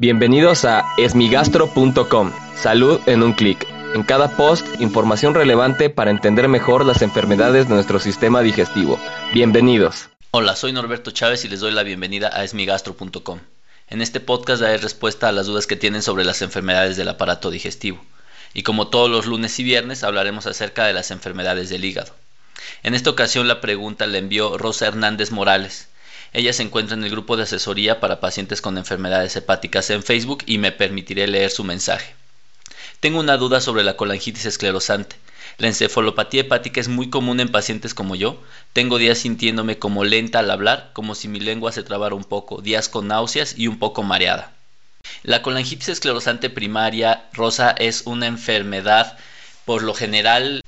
[0.00, 2.32] Bienvenidos a esmigastro.com.
[2.56, 3.66] Salud en un clic.
[3.94, 8.98] En cada post, información relevante para entender mejor las enfermedades de nuestro sistema digestivo.
[9.34, 10.08] Bienvenidos.
[10.30, 13.40] Hola, soy Norberto Chávez y les doy la bienvenida a esmigastro.com.
[13.90, 17.50] En este podcast daré respuesta a las dudas que tienen sobre las enfermedades del aparato
[17.50, 18.02] digestivo.
[18.54, 22.14] Y como todos los lunes y viernes hablaremos acerca de las enfermedades del hígado.
[22.82, 25.89] En esta ocasión la pregunta la envió Rosa Hernández Morales
[26.32, 30.44] ella se encuentra en el grupo de asesoría para pacientes con enfermedades hepáticas en Facebook
[30.46, 32.14] y me permitiré leer su mensaje.
[33.00, 35.16] Tengo una duda sobre la colangitis esclerosante.
[35.58, 38.40] La encefalopatía hepática es muy común en pacientes como yo.
[38.72, 42.60] Tengo días sintiéndome como lenta al hablar, como si mi lengua se trabara un poco,
[42.62, 44.52] días con náuseas y un poco mareada.
[45.22, 49.18] La colangitis esclerosante primaria, Rosa, es una enfermedad
[49.64, 50.62] por lo general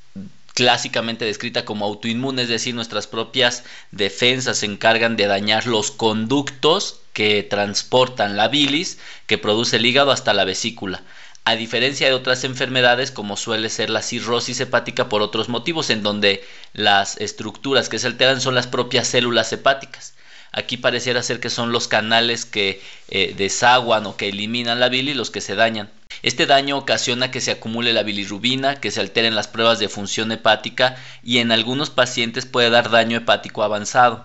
[0.55, 7.01] clásicamente descrita como autoinmune, es decir, nuestras propias defensas se encargan de dañar los conductos
[7.12, 11.02] que transportan la bilis que produce el hígado hasta la vesícula.
[11.45, 16.03] A diferencia de otras enfermedades como suele ser la cirrosis hepática por otros motivos en
[16.03, 20.14] donde las estructuras que se alteran son las propias células hepáticas.
[20.53, 25.16] Aquí pareciera ser que son los canales que eh, desaguan o que eliminan la bilis
[25.16, 25.91] los que se dañan.
[26.23, 30.31] Este daño ocasiona que se acumule la bilirrubina, que se alteren las pruebas de función
[30.31, 34.25] hepática y en algunos pacientes puede dar daño hepático avanzado.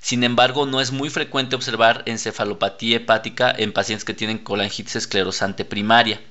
[0.00, 5.66] Sin embargo, no es muy frecuente observar encefalopatía hepática en pacientes que tienen colangitis esclerosante
[5.66, 6.22] primaria,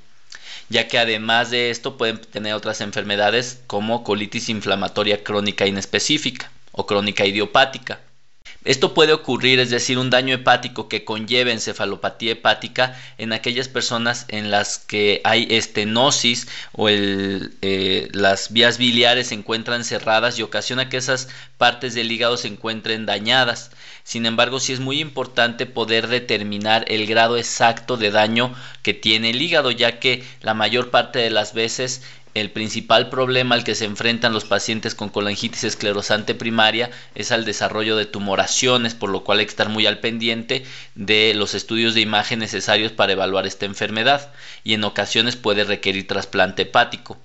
[0.70, 6.88] ya que además de esto pueden tener otras enfermedades como colitis inflamatoria crónica inespecífica o
[6.88, 8.00] crónica idiopática.
[8.66, 14.26] Esto puede ocurrir, es decir, un daño hepático que conlleve encefalopatía hepática en aquellas personas
[14.28, 20.90] en las que hay estenosis o eh, las vías biliares se encuentran cerradas y ocasiona
[20.90, 23.72] que esas partes del hígado se encuentren dañadas.
[24.04, 29.30] Sin embargo, sí es muy importante poder determinar el grado exacto de daño que tiene
[29.30, 32.02] el hígado, ya que la mayor parte de las veces
[32.40, 37.46] el principal problema al que se enfrentan los pacientes con colangitis esclerosante primaria es al
[37.46, 40.64] desarrollo de tumoraciones, por lo cual hay que estar muy al pendiente
[40.96, 44.32] de los estudios de imagen necesarios para evaluar esta enfermedad
[44.64, 47.18] y en ocasiones puede requerir trasplante hepático.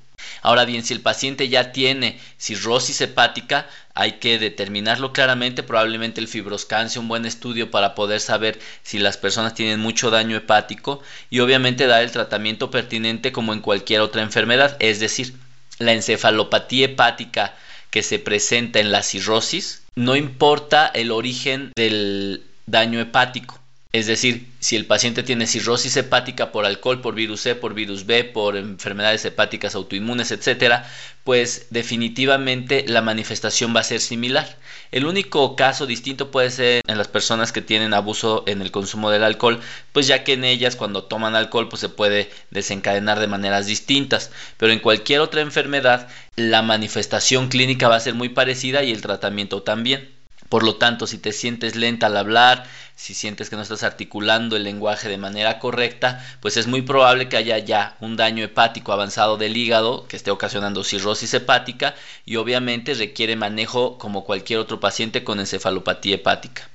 [0.44, 6.28] Ahora bien, si el paciente ya tiene cirrosis hepática, hay que determinarlo claramente, probablemente el
[6.28, 11.02] fibroscan sea un buen estudio para poder saber si las personas tienen mucho daño hepático
[11.30, 15.32] y obviamente dar el tratamiento pertinente como en cualquier otra enfermedad, es decir,
[15.78, 17.54] la encefalopatía hepática
[17.88, 23.63] que se presenta en la cirrosis, no importa el origen del daño hepático.
[23.94, 28.06] Es decir, si el paciente tiene cirrosis hepática por alcohol, por virus C, por virus
[28.06, 30.90] B, por enfermedades hepáticas autoinmunes, etcétera,
[31.22, 34.58] pues definitivamente la manifestación va a ser similar.
[34.90, 39.12] El único caso distinto puede ser en las personas que tienen abuso en el consumo
[39.12, 39.60] del alcohol,
[39.92, 44.32] pues ya que en ellas cuando toman alcohol pues se puede desencadenar de maneras distintas,
[44.56, 49.02] pero en cualquier otra enfermedad la manifestación clínica va a ser muy parecida y el
[49.02, 50.12] tratamiento también.
[50.48, 52.66] Por lo tanto, si te sientes lenta al hablar,
[52.96, 57.28] si sientes que no estás articulando el lenguaje de manera correcta, pues es muy probable
[57.28, 61.94] que haya ya un daño hepático avanzado del hígado que esté ocasionando cirrosis hepática
[62.24, 66.68] y obviamente requiere manejo como cualquier otro paciente con encefalopatía hepática.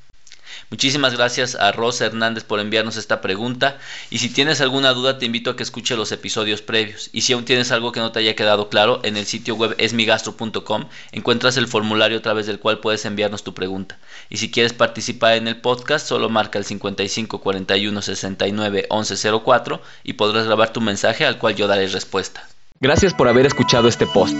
[0.71, 3.79] Muchísimas gracias a Rosa Hernández por enviarnos esta pregunta
[4.11, 7.33] y si tienes alguna duda te invito a que escuche los episodios previos y si
[7.33, 11.57] aún tienes algo que no te haya quedado claro en el sitio web esmigastro.com encuentras
[11.57, 13.97] el formulario a través del cual puedes enviarnos tu pregunta
[14.29, 19.81] y si quieres participar en el podcast solo marca el 55 41 69 11 04
[20.03, 22.47] y podrás grabar tu mensaje al cual yo daré respuesta.
[22.79, 24.37] Gracias por haber escuchado este post.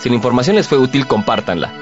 [0.00, 1.81] Si la información les fue útil, compártanla.